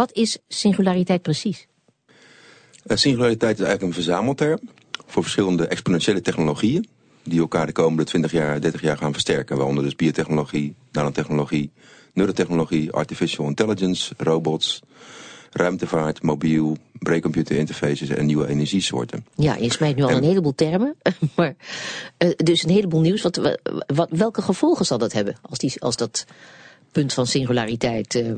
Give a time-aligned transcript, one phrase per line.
[0.00, 1.66] wat is singulariteit precies?
[2.86, 4.58] Uh, singulariteit is eigenlijk een verzamelterm
[5.06, 6.88] voor verschillende exponentiële technologieën
[7.22, 9.56] die elkaar de komende 20 jaar, 30 jaar gaan versterken.
[9.56, 11.70] Waaronder dus biotechnologie, nanotechnologie,
[12.12, 14.80] neurotechnologie, artificial intelligence, robots,
[15.50, 19.26] ruimtevaart, mobiel, breakcomputer interfaces en nieuwe energiesoorten.
[19.34, 20.96] Ja, je smijt nu al een heleboel termen,
[21.36, 21.54] maar
[22.18, 23.22] uh, dus een heleboel nieuws.
[23.22, 26.26] Wat, wat, welke gevolgen zal dat hebben als, die, als dat
[26.92, 28.34] punt van singulariteit uh, uh,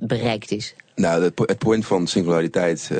[0.00, 0.74] bereikt is?
[0.94, 2.90] Nou, het, het punt van singulariteit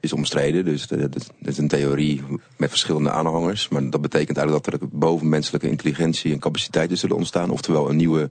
[0.00, 0.64] is omstreden.
[0.64, 2.22] Dus dat, is een theorie
[2.56, 3.68] met verschillende aanhangers.
[3.68, 7.50] Maar dat betekent eigenlijk dat er bovenmenselijke intelligentie en capaciteiten zullen ontstaan.
[7.50, 8.30] Oftewel een nieuwe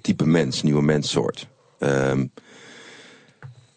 [0.00, 1.46] type mens, nieuwe menssoort.
[1.78, 2.30] Um,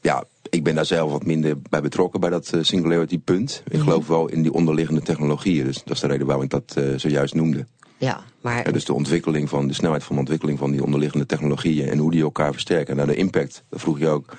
[0.02, 3.62] ja, ik ben daar zelf wat minder bij betrokken bij dat singularity punt.
[3.66, 3.84] Ik mhm.
[3.84, 5.66] geloof wel in die onderliggende technologieën.
[5.66, 7.66] Dus dat is de reden waarom ik dat zojuist noemde.
[7.98, 8.72] Ja, maar...
[8.72, 12.12] dus de ontwikkeling van, de snelheid van de ontwikkeling van die onderliggende technologieën en hoe
[12.12, 12.88] die elkaar versterken.
[12.88, 14.36] En nou, de impact, dat vroeg je ook,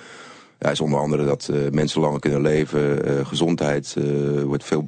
[0.58, 3.26] ja, is onder andere dat uh, mensen langer kunnen leven.
[3.26, 3.96] gezondheid
[4.44, 4.84] wordt veel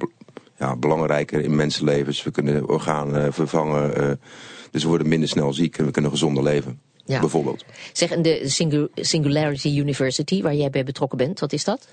[0.59, 2.23] ja, belangrijker in mensenlevens.
[2.23, 4.19] We kunnen organen vervangen.
[4.71, 7.21] dus we worden minder snel ziek en we kunnen gezonder leven ja.
[7.21, 7.65] bijvoorbeeld.
[7.93, 8.43] Zeg, en de
[8.95, 11.89] Singularity University, waar jij bij betrokken bent, wat is dat?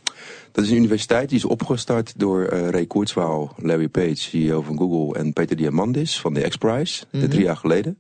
[0.52, 4.78] Dat is een universiteit die is opgestart door uh, Ray Kurzweil, Larry Page, CEO van
[4.78, 7.98] Google, en Peter Diamandis van de X-Prize, mm drie jaar geleden.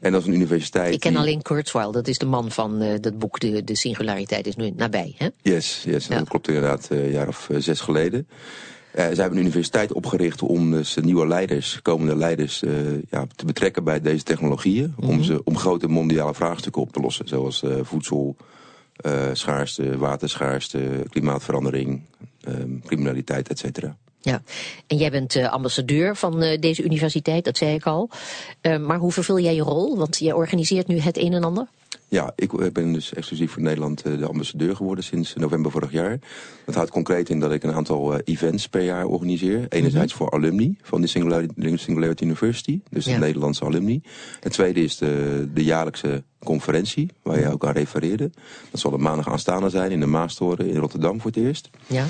[0.00, 0.94] En dat is een universiteit.
[0.94, 4.46] Ik ken alleen Kurzweil, dat is de man van uh, dat boek de, de Singulariteit
[4.46, 5.28] is nu nabij, hè?
[5.42, 8.28] Yes, yes dat klopt inderdaad, uh, een jaar of zes geleden.
[8.94, 12.72] Uh, ze hebben een universiteit opgericht om dus nieuwe leiders, komende leiders, uh,
[13.10, 14.94] ja, te betrekken bij deze technologieën.
[15.00, 15.22] om, mhm.
[15.22, 17.28] ze, om grote mondiale vraagstukken op te lossen.
[17.28, 18.36] Zoals uh, voedsel,
[19.32, 22.02] schaarste, waterschaarste, klimaatverandering,
[22.40, 23.96] ehm, criminaliteit, et cetera.
[24.20, 24.42] Ja,
[24.86, 28.10] en jij bent ambassadeur van deze universiteit, dat zei ik al.
[28.80, 29.96] maar hoe vervul jij je rol?
[29.96, 31.66] Want jij organiseert nu het een en ander.
[32.08, 36.18] Ja, ik ben dus exclusief voor Nederland eh, de ambassadeur geworden sinds november vorig jaar.
[36.64, 39.66] Dat houdt concreet in dat ik een aantal eh, events per jaar organiseer.
[39.68, 40.22] Enerzijds mhm.
[40.22, 44.02] voor alumni van de Singularity, University, dus de Nederlandse alumni.
[44.40, 48.30] Het tweede is de, de jaarlijkse conferentie, waar je ook aan refereerde.
[48.70, 51.70] Dat zal de maandag aanstaande zijn in de Maastoren in Rotterdam voor het eerst.
[51.86, 52.06] Ja.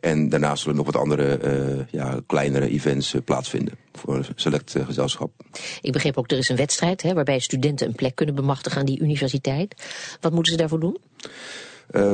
[0.00, 4.74] En daarnaast zullen nog wat andere uh, ja, kleinere events uh, plaatsvinden voor een select
[4.74, 5.30] uh, gezelschap.
[5.80, 8.86] Ik begreep ook, er is een wedstrijd hè, waarbij studenten een plek kunnen bemachtigen aan
[8.86, 9.74] die universiteit.
[10.20, 10.98] Wat moeten ze daarvoor doen?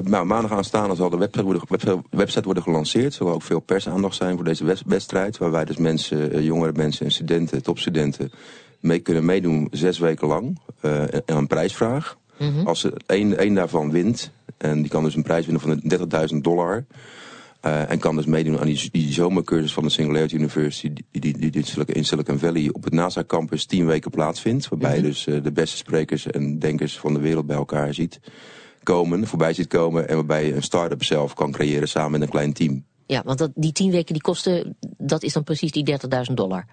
[0.02, 3.06] nou, maandag aanstaande zal de website worden, website worden gelanceerd.
[3.06, 5.38] Er zal ook veel persaandacht zijn voor deze wedstrijd.
[5.38, 8.32] Waarbij dus mensen, jongere mensen en studenten, topstudenten...
[8.80, 10.58] mee kunnen meedoen zes weken lang.
[10.80, 12.18] en een prijsvraag.
[12.38, 16.28] Mm Als ze één, één daarvan wint, en die kan dus een prijs winnen van
[16.32, 16.84] 30.000 dollar...
[17.66, 20.92] Uh, en kan dus meedoen aan die, die zomercursus van de Singularity University...
[21.10, 24.68] die, die, die in Silicon Valley op het NASA-campus tien weken plaatsvindt.
[24.68, 25.06] Waarbij je mhm.
[25.06, 28.20] dus uh, de beste sprekers en denkers van de wereld bij elkaar ziet
[28.82, 30.08] komen, voorbij ziet komen...
[30.08, 32.84] en waarbij je een start-up zelf kan creëren samen met een klein team.
[33.06, 36.66] Ja, want dat, die tien weken die kosten, dat is dan precies die 30.000 dollar.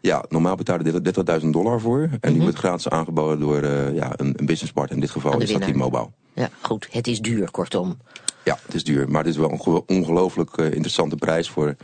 [0.00, 2.00] Ja, normaal betalen je 30.000 dollar voor.
[2.00, 2.42] En die mhm.
[2.42, 4.94] wordt gratis aangeboden door uh, ja, een, een businesspartner.
[4.94, 6.08] In dit geval is dat T-Mobile.
[6.34, 6.88] Ja, goed.
[6.90, 7.96] Het is duur, kortom.
[8.44, 9.08] Ja, het is duur.
[9.08, 11.74] Maar het is wel een ongelooflijk uh, interessante prijs voor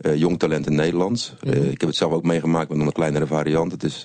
[0.00, 1.34] uh, jong talent in Nederland.
[1.40, 1.62] Mm -hmm.
[1.62, 3.72] ik heb het zelf ook meegemaakt met een kleinere variant.
[3.72, 4.04] Het is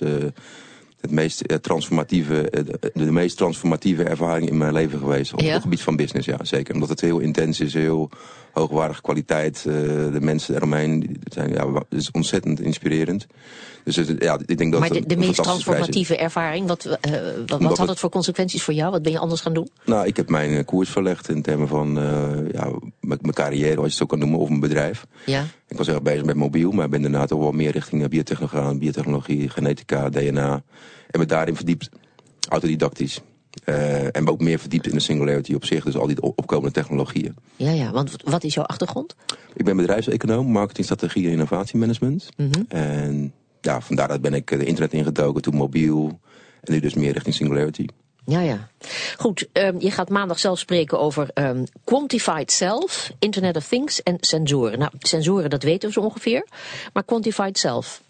[1.00, 5.32] het meest uh, transformatieve, uh, de, de, meest transformatieve ervaring in mijn leven geweest.
[5.32, 6.74] Op het gebied van business, ja, zeker.
[6.74, 8.10] Omdat het heel intens is, heel
[8.52, 9.64] hoogwaardige kwaliteit.
[9.66, 9.74] Uh,
[10.12, 13.26] de mensen eromheen, zijn, ja, het is ontzettend inspirerend.
[13.84, 17.14] Dus het, ja, ik denk dat maar de, de meest transformatieve ervaring, wat, uh,
[17.46, 18.90] wat, wat had het voor consequenties voor jou?
[18.90, 19.68] Wat ben je anders gaan doen?
[19.84, 22.70] Nou, ik heb mijn koers verlegd in termen van uh, ja,
[23.08, 25.06] mijn carrière, als je het zo kan noemen, of mijn bedrijf.
[25.26, 25.44] Ja.
[25.68, 29.48] Ik was erg bezig met mobiel, maar ben daarna toch wel meer richting biotechnologie, biotechnologie
[29.48, 30.62] genetica, DNA.
[31.10, 31.88] En me daarin verdiept,
[32.48, 33.20] autodidactisch.
[33.64, 37.34] Uh, en ook meer verdiept in de singularity op zich, dus al die opkomende technologieën.
[37.56, 39.16] Ja, ja, want wat is jouw achtergrond?
[39.54, 42.28] Ik ben bedrijfseconoom, marketingstrategie en innovatiemanagement.
[42.36, 42.64] Mm -hmm.
[42.68, 46.20] En ja, vandaar ben ik de internet ingedoken, toen mobiel.
[46.60, 47.86] En nu dus meer richting singularity.
[48.28, 48.68] Ja, ja.
[49.16, 54.16] Goed, um, je gaat maandag zelf spreken over um, quantified self, Internet of Things en
[54.20, 54.78] sensoren.
[54.78, 56.46] Nou, sensoren, dat weten we zo ongeveer.
[56.92, 58.02] Maar quantified self,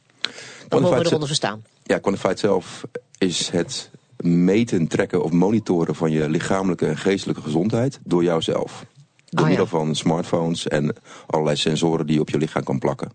[0.68, 1.64] wat mogen we eronder verstaan?
[1.82, 2.84] Ja, quantified self
[3.18, 8.84] is het meten, trekken of monitoren van je lichamelijke en geestelijke gezondheid door jouzelf.
[9.24, 10.94] Door oh, middel van smartphones en
[11.26, 13.12] allerlei sensoren die je op je lichaam kan plakken.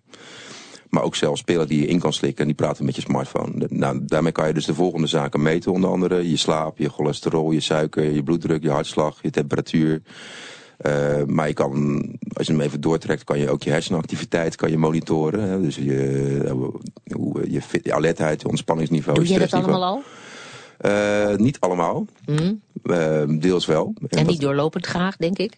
[0.93, 3.67] Maar ook zelfs spelen die je in kan slikken en die praten met je smartphone.
[3.69, 5.71] Nou, daarmee kan je dus de volgende zaken meten.
[5.71, 10.01] Onder andere je slaap, je cholesterol, je suiker, je bloeddruk, je hartslag, je temperatuur.
[10.85, 11.71] Uh, maar je kan,
[12.33, 15.49] als je hem even doortrekt, kan je ook je hersenactiviteit kan je monitoren.
[15.49, 15.61] Hè?
[15.61, 16.41] Dus je,
[17.13, 20.03] hoe, je, je alertheid, je ontspanningsniveau, Doe je dat allemaal al?
[20.85, 22.05] Uh, niet allemaal.
[22.25, 22.61] Mm.
[22.83, 23.93] Uh, deels wel.
[24.07, 25.53] En, en niet doorlopend graag, denk ik?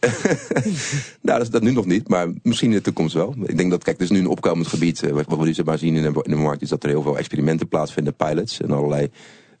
[1.22, 3.34] nou, dat is dat nu nog niet, maar misschien in de toekomst wel.
[3.42, 5.02] Ik denk dat, kijk, er is nu een opkomend gebied.
[5.02, 7.02] Uh, wat we nu maar zien in de, in de markt is dat er heel
[7.02, 9.10] veel experimenten plaatsvinden, pilots en allerlei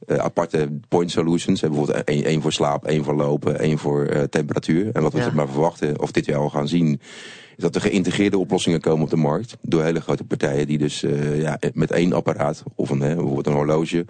[0.06, 1.60] uh, aparte point solutions.
[1.60, 4.90] bijvoorbeeld één voor slaap, één voor lopen, één voor uh, temperatuur.
[4.92, 5.30] En wat we ja.
[5.34, 7.00] maar verwachten, of dit jaar al gaan zien,
[7.56, 9.56] is dat er geïntegreerde oplossingen komen op de markt.
[9.62, 11.04] Door hele grote partijen die dus
[11.34, 14.06] ja, met één apparaat, of een, bijvoorbeeld een horloge,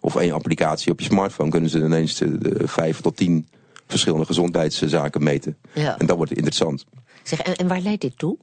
[0.00, 3.46] of één applicatie op je smartphone, kunnen ze ineens de, de vijf tot tien
[3.90, 5.56] verschillende gezondheidszaken meten.
[5.72, 5.98] Ja.
[5.98, 6.84] En dat wordt interessant.
[7.22, 8.36] Zeg, en, en waar leidt dit toe?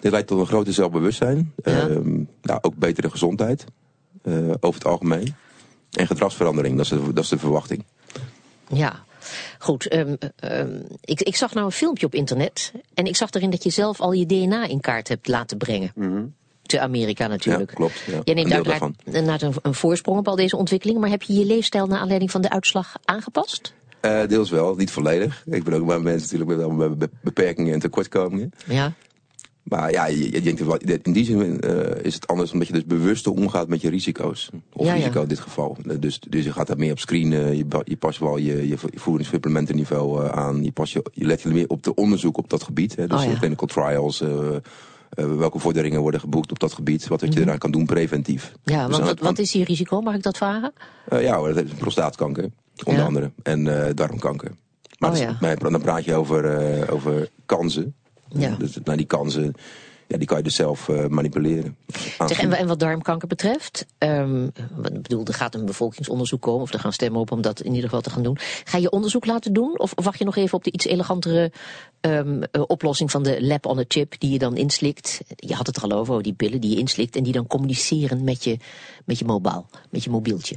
[0.00, 1.52] Dit leidt tot een groter zelfbewustzijn.
[1.64, 1.88] Ja.
[1.88, 3.64] Uh, nou, ook betere gezondheid.
[4.24, 5.34] Uh, over het algemeen.
[5.90, 7.84] En gedragsverandering, dat is de, dat is de verwachting.
[8.68, 9.04] Ja,
[9.58, 9.94] goed.
[9.94, 12.72] Um, um, ik, ik zag nou een filmpje op internet.
[12.94, 15.92] En ik zag erin dat je zelf al je DNA in kaart hebt laten brengen.
[15.94, 16.34] Mm -hmm.
[16.62, 17.70] Te Amerika natuurlijk.
[17.70, 18.02] Ja, klopt.
[18.06, 18.20] Ja.
[18.24, 21.00] Jij neemt uiteraard een, een voorsprong op al deze ontwikkelingen.
[21.00, 23.74] Maar heb je je leefstijl naar aanleiding van de uitslag aangepast?
[24.04, 25.42] Uh, deels wel, niet volledig.
[25.46, 28.52] Ik ben ook maar mensen natuurlijk met, met beperkingen en tekortkomingen.
[28.66, 28.92] Ja.
[29.62, 32.84] Maar ja, je, je denkt, in die zin uh, is het anders omdat je dus
[32.84, 34.50] bewuster omgaat met je risico's.
[34.72, 35.22] Of ja, risico ja.
[35.22, 35.76] in dit geval.
[35.98, 40.30] Dus, dus je gaat daar meer op screenen, je, je past wel je, je voedingssupplementenniveau
[40.30, 40.64] aan.
[40.64, 42.96] Je, past je, je let je meer op de onderzoek op dat gebied.
[42.96, 43.38] Hè, dus oh, ja.
[43.38, 44.56] clinical trials, uh,
[45.14, 47.08] welke vorderingen worden geboekt op dat gebied.
[47.08, 47.48] Wat, wat je Mhm.
[47.48, 48.52] eraan kan doen preventief.
[48.64, 50.00] Ja, Dus want wat, is je risico?
[50.00, 50.72] Mag ik dat vragen?
[51.10, 52.50] ja hoor, dat is prostaatkanker,
[52.84, 53.08] onder Ja.
[53.08, 53.30] andere.
[53.42, 54.50] En eh, darmkanker.
[54.98, 57.94] Maar Oh, maar dan praat je over, eh, over kansen.
[58.28, 58.56] Ja.
[58.58, 59.54] Dus, nou, die kansen,
[60.08, 61.76] ja, die kan je dus zelf eh, manipuleren.
[62.26, 64.44] Zeg, en, en wat darmkanker betreft, um,
[64.82, 67.70] ik bedoel, er gaat een bevolkingsonderzoek komen, of er gaan stemmen op om dat in
[67.70, 68.38] ieder geval te gaan doen.
[68.64, 71.52] Ga je onderzoek laten doen, of wacht je nog even op de iets elegantere
[72.00, 75.20] um, uh, oplossing van de lab on a chip die je dan inslikt?
[75.36, 77.46] Je had het er al over, over die pillen die je inslikt en die dan
[77.46, 78.58] communiceren met je,
[79.04, 80.56] met je mobiel, met je mobieltje.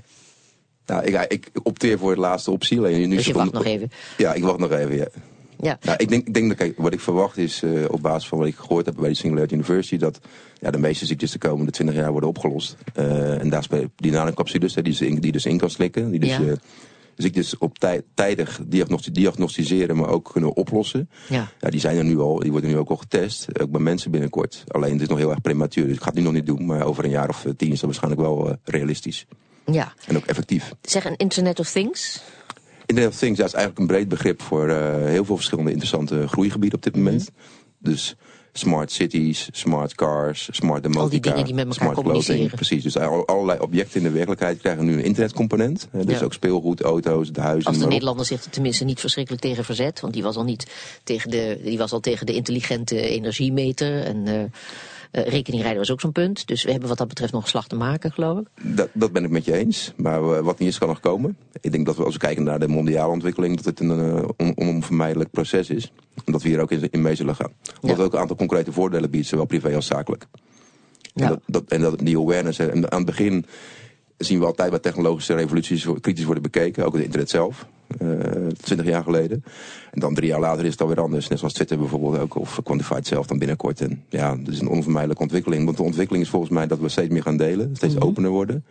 [0.86, 2.78] Nou, ik, ik opteer voor de laatste optie.
[2.78, 3.90] Alleen nu Dus is je wacht nog even.
[4.18, 5.08] Ja, ik wacht nog even, ja.
[5.62, 5.78] Ja.
[5.82, 8.38] Nou, ik denk, ik denk dat kijk, wat ik verwacht is, uh, op basis van
[8.38, 10.20] wat ik gehoord heb bij de Singularity University, dat
[10.60, 12.78] ja, de meeste ziektes de komende 20 jaar worden opgelost.
[13.00, 16.20] Uh, en daar spelen die nanomcapsules, hè, die, in, die dus in kan slikken, die
[16.20, 16.40] dus Ja.
[16.40, 16.54] uh,
[17.16, 21.10] ziektes op tij, tijdig diagnosti diagnosticeren, maar ook kunnen oplossen.
[21.30, 21.48] Ja.
[21.60, 24.12] Ja, die zijn er nu al, die worden nu ook al getest, ook bij mensen
[24.12, 24.64] binnenkort.
[24.68, 26.66] Alleen het is nog heel erg prematuur, dus ik ga het nu nog niet doen,
[26.66, 29.26] maar over een jaar of tien is dat waarschijnlijk wel realistisch.
[29.66, 29.94] Ja.
[30.08, 30.74] En ook effectief.
[30.82, 32.22] Zeg, een Internet of Things?
[32.86, 36.28] Internet of Things dat is eigenlijk een breed begrip voor uh, heel veel verschillende interessante
[36.28, 37.22] groeigebieden op dit moment.
[37.22, 37.92] Mhm.
[37.92, 38.16] Dus
[38.54, 42.24] smart cities, smart cars, smart demotica, dingen die met elkaar smart clothing.
[42.24, 42.56] communiceren.
[42.56, 45.88] Precies, dus al- allerlei objecten in de werkelijkheid krijgen nu een internetcomponent.
[45.92, 46.26] Dus Ja.
[46.26, 47.70] ook speelgoed, auto's, de huizen.
[47.72, 50.00] Als de Nederlander zich er tenminste niet verschrikkelijk tegen verzet.
[50.00, 50.68] Want die was al niet
[51.04, 54.04] tegen de, die was al tegen de intelligente energiemeter.
[54.04, 54.44] En uh,
[55.18, 56.48] uh, rekeningrijden was ook zo'n punt.
[56.48, 58.48] Dus we hebben wat dat betreft nog een slag te maken, geloof ik.
[58.62, 59.94] Dat, dat ben ik met je eens.
[59.96, 61.38] Maar uh, wat niet is, kan nog komen.
[61.62, 64.24] Ik denk dat we als we kijken naar de mondiale ontwikkeling, dat het een uh,
[64.38, 65.92] on, onvermijdelijk proces is.
[66.26, 67.52] En dat we hier ook in, in mee zullen gaan.
[67.82, 67.90] Omdat Ja.
[67.90, 70.28] het ook een aantal concrete voordelen biedt, zowel privé als zakelijk.
[71.14, 71.24] Ja.
[71.24, 72.60] En, dat, dat, en dat die awareness.
[72.60, 73.46] En aan het begin
[74.18, 76.86] zien we altijd bij technologische revoluties kritisch worden bekeken.
[76.86, 77.66] Ook het internet zelf.
[78.62, 79.44] Twintig jaar geleden.
[79.92, 81.28] En dan drie jaar later is het alweer anders.
[81.28, 82.36] Net zoals Twitter bijvoorbeeld ook.
[82.36, 83.82] Of Quantified zelf dan binnenkort.
[83.82, 85.66] En ja, dat is een onvermijdelijke ontwikkeling.
[85.66, 87.76] Want de ontwikkeling is volgens mij dat we steeds meer gaan delen.
[87.76, 88.04] Steeds Mhm.
[88.04, 88.66] opener worden.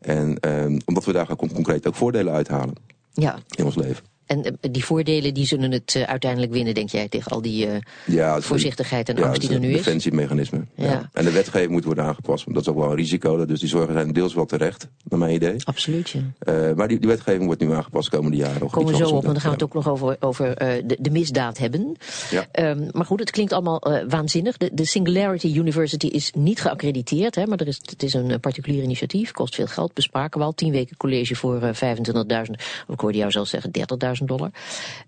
[0.00, 2.74] En um, omdat we daar gaan concreet ook voordelen uithalen
[3.12, 4.04] Ja, in ons leven.
[4.28, 7.66] En uh, die voordelen die zullen het uh, uiteindelijk winnen, denk jij, tegen al die
[7.66, 9.76] uh, Ja, voorzichtigheid en ja, angst die er nu is?
[9.76, 10.64] defensiemechanisme.
[10.74, 10.84] Ja.
[10.84, 11.08] Ja.
[11.12, 12.44] En de wetgeving moet worden aangepast.
[12.44, 13.46] Want dat is ook wel een risico.
[13.46, 15.56] Dus die zorgen zijn deels wel terecht, naar mijn idee.
[15.64, 16.20] Absoluut, ja.
[16.20, 18.62] Uh, maar die, die wetgeving wordt nu aangepast de komende jaren.
[18.62, 19.66] Of Komen we zo op, want dan gaan we het ja.
[19.66, 21.96] ook nog over, over uh, de, de misdaad hebben.
[22.30, 22.70] Ja.
[22.70, 24.56] Um, maar goed, het klinkt allemaal waanzinnig.
[24.56, 28.82] De, de Singularity University is niet geaccrediteerd, hè, maar er is, het is een particulier
[28.82, 30.52] initiatief, kost veel geld, bespraken we al.
[30.52, 32.50] Tien weken college voor uh, 25.000,
[32.86, 33.70] of ik hoorde jou zelfs zeggen
[34.17, 34.50] 30.000 dollar.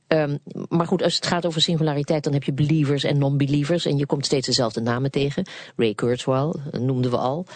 [0.09, 0.39] Um,
[0.69, 3.87] maar goed, als het gaat over singulariteit, dan heb je believers en non-believers.
[3.87, 5.47] En je komt steeds dezelfde namen tegen.
[5.77, 7.47] Ray Kurzweil uh, noemden we al.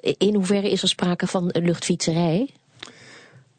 [0.00, 2.50] In hoeverre is er sprake van luchtfietserij?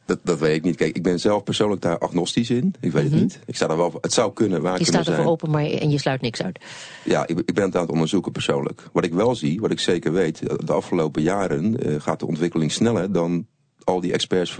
[0.05, 0.75] Dat, dat weet ik niet.
[0.75, 2.75] Kijk, ik ben zelf persoonlijk daar agnostisch in.
[2.79, 3.19] Ik weet mm -hmm.
[3.19, 3.39] het niet.
[3.45, 4.01] Ik sta er wel voor.
[4.01, 4.81] Het zou kunnen, waar Mhm.
[4.81, 5.17] Je staat zijn.
[5.17, 6.59] ervoor open, maar en je sluit niks uit.
[7.03, 8.89] Ja, ik, ik, ben het aan het onderzoeken persoonlijk.
[8.93, 12.71] Wat ik wel zie, wat ik zeker weet, de afgelopen jaren uh, gaat de ontwikkeling
[12.71, 13.45] sneller dan
[13.85, 14.57] al die experts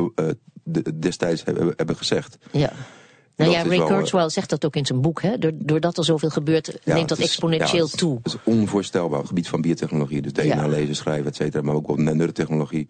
[0.63, 2.37] de, destijds hebben, hebben gezegd.
[2.51, 2.71] Ja.
[3.35, 5.21] Nou ja, Ray Kurzweil zegt dat ook in zijn boek.
[5.21, 5.37] Hè?
[5.53, 8.19] Doordat er zoveel gebeurt, ja, neemt dat is, exponentieel ja, toe.
[8.23, 9.19] Het is onvoorstelbaar.
[9.19, 10.21] Het gebied van biotechnologie.
[10.21, 10.67] Dus DNA ja.
[10.67, 11.63] lezen, schrijven, et cetera.
[11.63, 12.87] Maar ook op nanotechnologie.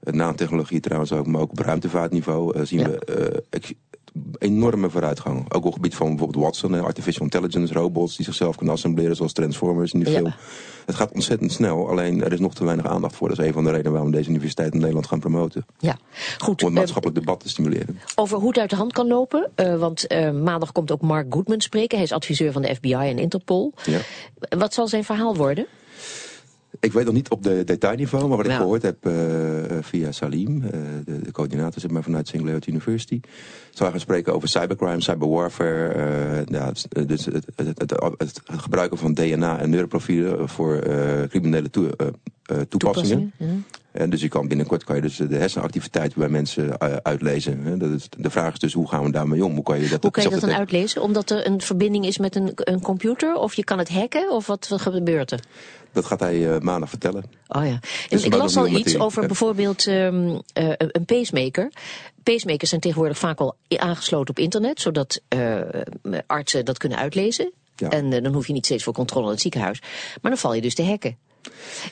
[0.00, 1.26] Nanotechnologie trouwens ook.
[1.26, 3.60] Maar ook op ruimtevaartniveau uh, zien we uh,
[4.38, 5.52] enorme vooruitgang.
[5.52, 9.32] Ook op het gebied van bijvoorbeeld Watson, artificial intelligence, robots die zichzelf kunnen assembleren zoals
[9.32, 10.34] Transformers in die film.
[10.86, 13.28] Het gaat ontzettend snel, alleen er is nog te weinig aandacht voor.
[13.28, 15.66] Dat is een van de redenen waarom we deze universiteit in Nederland gaan promoten.
[15.78, 15.96] Ja,
[16.38, 16.60] goed.
[16.62, 18.00] Om het maatschappelijk debat te stimuleren.
[18.14, 21.26] Over hoe het uit de hand kan lopen, uh, want uh, maandag komt ook Mark
[21.34, 21.96] Goodman spreken.
[21.96, 23.72] Hij is adviseur van de FBI en Interpol.
[23.84, 23.98] Ja.
[24.58, 25.66] Wat zal zijn verhaal worden?
[26.80, 29.12] Ik weet nog niet op de detailniveau, maar wat ik gehoord heb uh,
[29.80, 30.70] via Salim, uh,
[31.04, 33.20] de, de, coördinator zit maar vanuit Singularity University,
[33.70, 36.72] zou gaan spreken over cybercrime, cyberwarfare, uh, ja,
[37.06, 40.80] dus het, het, het, het, gebruiken van DNA en neuroprofielen voor
[41.28, 41.94] criminele toe,
[42.68, 43.32] toepassingen.
[43.38, 43.64] En
[44.08, 47.78] dus je kan binnenkort kan je dus de hersenactiviteit bij mensen uitlezen.
[47.78, 49.54] Dat is, de vraag is dus hoe gaan we daarmee om?
[49.54, 51.02] Hoe kan je dat, hoe kan je dat dan uitlezen?
[51.02, 53.34] Omdat er een verbinding is met een, een computer?
[53.34, 54.30] Of je kan het hacken?
[54.30, 55.40] Of wat, wat gebeurt er?
[55.92, 57.24] Dat gaat hij uh, maandag vertellen.
[57.48, 57.78] Oh ja.
[58.08, 60.40] Dus ik las al iets over bijvoorbeeld um, uh,
[60.76, 61.72] een pacemaker.
[62.22, 65.60] Pacemakers zijn tegenwoordig vaak al aangesloten op internet, zodat uh,
[66.26, 67.52] artsen dat kunnen uitlezen.
[67.76, 67.88] Ja.
[67.88, 69.80] En dan hoef je niet steeds voor controle in het ziekenhuis.
[70.20, 71.16] Maar dan val je dus te hacken.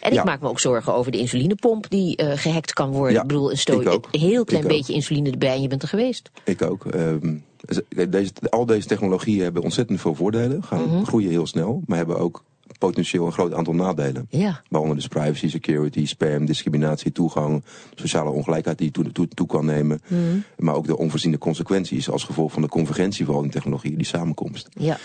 [0.01, 3.15] En ik maak me ook zorgen over de insulinepomp die uh, gehackt kan worden.
[3.15, 4.99] Ja, ik bedoel, een, stoot, een heel klein ik beetje ook.
[4.99, 6.31] insuline erbij en je bent er geweest.
[6.45, 6.85] Ik ook.
[6.95, 7.45] Um,
[8.11, 10.63] deze, al deze technologieën hebben ontzettend veel voordelen.
[10.63, 11.07] Gaan mm -hmm.
[11.07, 12.45] groeien heel snel, maar hebben ook
[12.79, 14.27] potentieel een groot aantal nadelen.
[14.31, 14.63] Ja.
[14.69, 17.65] Waaronder dus privacy, security, spam, discriminatie, toegang,
[17.95, 20.01] sociale ongelijkheid die toe, toe, toe kan nemen.
[20.07, 20.45] Mm.
[20.57, 24.69] Maar ook de onvoorziene consequenties als gevolg van de convergentie van die technologieën, die samenkomst.
[24.73, 24.99] Ja.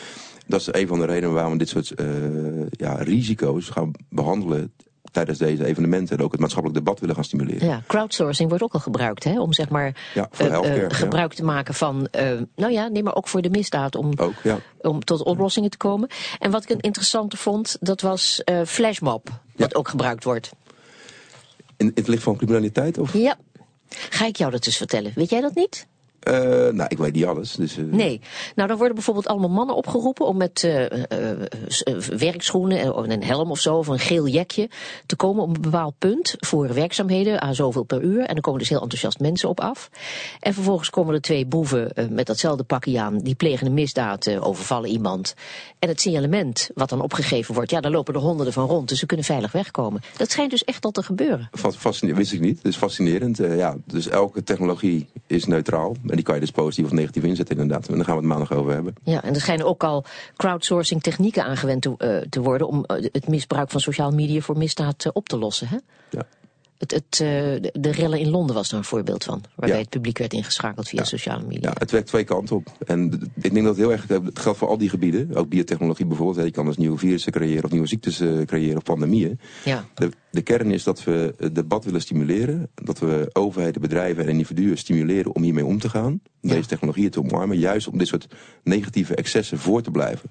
[0.47, 4.73] Dat is een van de redenen waarom we dit soort uh, ja, risico's gaan behandelen
[5.11, 7.67] tijdens deze evenementen en ook het maatschappelijk debat willen gaan stimuleren.
[7.67, 11.37] Ja, crowdsourcing wordt ook al gebruikt, hè, om zeg maar ja, uh, uh, gebruik ja.
[11.37, 14.59] te maken van, uh, nou ja, neem maar ook voor de misdaad om, ook, ja.
[14.81, 16.09] om tot oplossingen te komen.
[16.39, 20.51] En wat ik een interessante vond, dat was flashmob, wat ook gebruikt wordt.
[21.77, 22.97] In, in het licht van criminaliteit?
[22.97, 23.13] Of?
[23.13, 23.35] Ja.
[23.89, 25.11] Ga ik jou dat eens vertellen?
[25.15, 25.87] Weet jij dat niet?
[26.27, 26.33] Uh,
[26.73, 27.51] nou, ik weet niet alles.
[27.51, 27.85] Dus, uh...
[27.91, 28.21] Nee.
[28.55, 30.85] Nou, dan worden bijvoorbeeld allemaal mannen opgeroepen om met uh,
[32.17, 34.69] werkschoenen en een helm of zo, of een geel jekje,
[35.05, 38.19] te komen op een bepaald punt voor werkzaamheden aan zoveel per uur.
[38.19, 39.89] En dan komen dus heel enthousiast mensen op af.
[40.39, 44.89] En vervolgens komen er twee boeven met datzelfde pakje aan, die plegen een misdaad, overvallen
[44.89, 45.33] iemand.
[45.79, 48.99] En het signalement wat dan opgegeven wordt, ja, daar lopen er honderden van rond, dus
[48.99, 50.01] ze kunnen veilig wegkomen.
[50.17, 51.49] Dat schijnt dus echt al te gebeuren.
[51.77, 52.57] Fascinerend, wist ik niet.
[52.57, 53.37] Het is fascinerend.
[53.37, 55.95] ja, dus elke technologie is neutraal.
[56.15, 57.87] En die kan je dus positief of negatief inzetten inderdaad.
[57.87, 58.95] En daar gaan we het maandag over hebben.
[59.03, 60.05] Ja, en er schijnen ook al
[60.35, 62.67] crowdsourcing technieken aangewend te, uh, te worden...
[62.67, 65.77] om uh, het misbruik van social media voor misdaad uh, op te lossen, hè?
[66.09, 66.25] Ja.
[66.77, 69.43] Het, het, de, de rellen in Londen was daar een voorbeeld van.
[69.55, 69.83] Waarbij ja.
[69.83, 71.05] het publiek werd ingeschakeld via ja.
[71.05, 71.69] sociale media.
[71.69, 72.67] Ja, het werkt twee kanten op.
[72.85, 75.35] En ik denk dat het heel erg het geldt voor al die gebieden.
[75.35, 76.45] Ook biotechnologie bijvoorbeeld.
[76.45, 79.39] Je kan dus nieuwe virussen creëren of nieuwe ziektes creëren of pandemieën.
[79.65, 79.85] Ja.
[79.93, 82.69] De, de kern is dat we het debat willen stimuleren.
[82.73, 86.21] Dat we overheden, bedrijven en individuen stimuleren om hiermee om te gaan.
[86.41, 86.55] Om ja.
[86.55, 87.57] deze technologieën te omarmen.
[87.57, 88.27] Juist om dit soort
[88.63, 90.29] negatieve excessen voor te blijven.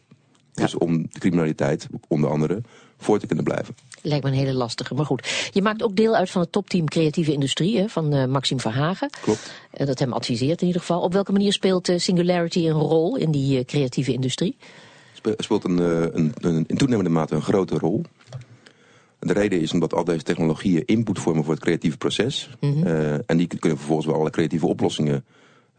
[0.55, 0.79] Dus ja.
[0.79, 2.63] om de criminaliteit, onder andere,
[2.99, 3.75] voor te kunnen blijven.
[4.03, 5.49] Lijkt me een hele lastige, maar goed.
[5.53, 9.11] Je maakt ook deel uit van het topteam creatieve industrie hè, van uh, Maxime Verhagen.
[9.21, 9.53] Klopt.
[9.77, 11.01] Uh, dat hem adviseert in ieder geval.
[11.01, 14.57] Op welke manier speelt uh, Singularity een rol in die creatieve industrie?
[15.13, 18.03] Spe speelt een, een, een, in toenemende mate een grote rol.
[19.19, 22.51] De reden is omdat al deze technologieën input vormen voor het creatieve proces.
[22.61, 23.23] Mm -hmm.
[23.27, 25.25] en die kunnen vervolgens wel alle creatieve oplossingen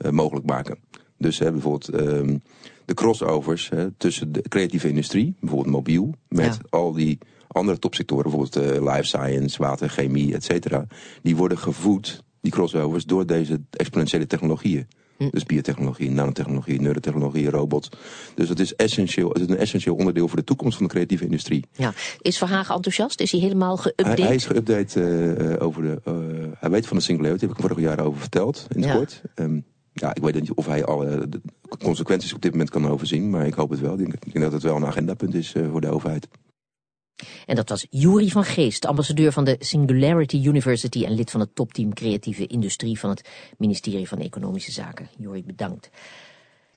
[0.10, 0.77] mogelijk maken.
[1.17, 2.41] Dus hè, bijvoorbeeld um,
[2.86, 6.60] de crossovers hè, tussen de creatieve industrie, bijvoorbeeld mobiel, met ja.
[6.69, 7.17] al die
[7.48, 10.88] andere topsectoren, bijvoorbeeld uh, life science, water, chemie, et cetera,
[11.22, 14.88] die worden gevoed, die crossovers, door deze exponentiële technologieën.
[15.17, 15.29] Hm.
[15.29, 17.89] Dus biotechnologie, nanotechnologie, neurotechnologie, robots.
[18.36, 21.24] Dus het is essentieel, het is een essentieel onderdeel voor de toekomst van de creatieve
[21.24, 21.65] industrie.
[21.72, 21.93] Ja.
[22.22, 23.19] Is Verhagen enthousiast?
[23.19, 24.19] Is hij helemaal geüpdate?
[24.19, 26.01] Hij, hij, is geüpdate uh, over de.
[26.07, 28.95] Uh, hij weet van de singularity, heb ik vorig jaar over verteld in het ja.
[28.95, 29.22] kort.
[29.36, 29.65] Um,
[29.97, 31.41] ja, ik weet niet of hij alle de
[31.83, 33.99] consequenties op dit moment kan overzien, maar ik hoop het wel.
[33.99, 36.27] Ik denk dat het wel een agendapunt is uh, voor de overheid.
[37.45, 41.55] En dat was Juri van Geest, ambassadeur van de Singularity University en lid van het
[41.55, 45.09] topteam creatieve industrie van het ministerie van Economische Zaken.
[45.17, 45.89] Juri, bedankt.